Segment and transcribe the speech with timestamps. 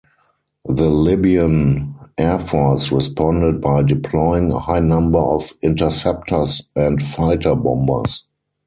[0.65, 8.27] The Libyan Air Force responded by deploying a high number of interceptors and fighter-bombers.